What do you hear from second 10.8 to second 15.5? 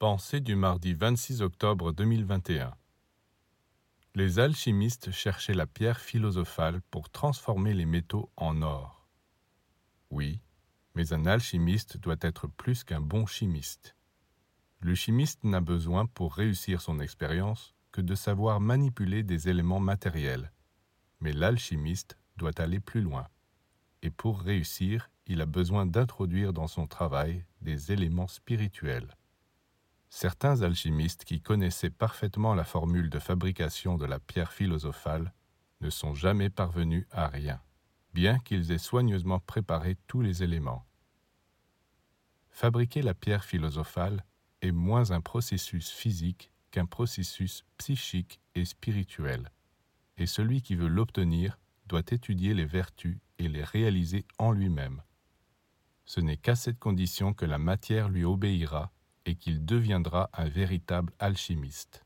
mais un alchimiste doit être plus qu'un bon chimiste. Le chimiste